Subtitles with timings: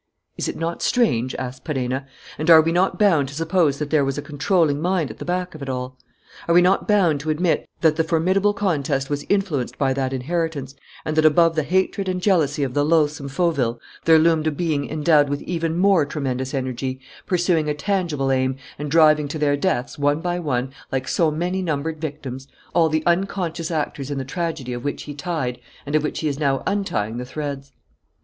[0.35, 2.07] "Is it not strange?" asked Perenna,
[2.39, 5.25] "and are we not bound to suppose that there was a controlling mind at the
[5.25, 5.95] back of it all?
[6.47, 10.73] Are we not bound to admit that the formidable contest was influenced by that inheritance,
[11.05, 14.89] and that, above the hatred and jealousy of the loathsome Fauville, there loomed a being
[14.89, 19.99] endowed with even more tremendous energy, pursuing a tangible aim and driving to their deaths,
[19.99, 24.73] one by one, like so many numbered victims, all the unconscious actors in the tragedy
[24.73, 27.73] of which he tied and of which he is now untying the threads?"